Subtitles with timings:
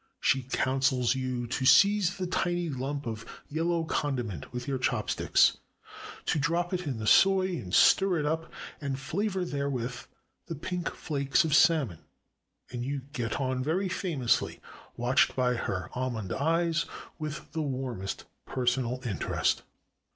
[0.19, 5.57] She coun sels you to seize the tiny lump of yellow condiment with your chopsticks,
[6.25, 8.51] to drop it in the soy, to stir up
[8.81, 9.95] and flavor therewith
[10.47, 11.99] the pink flakes of salmon;
[12.71, 14.59] and you get on very famously,
[14.97, 16.87] watched by her almond eyes
[17.19, 19.61] with the warmest personal interest.